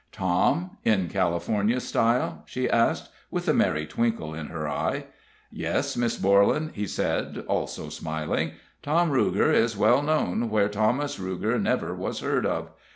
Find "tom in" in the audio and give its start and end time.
0.11-1.09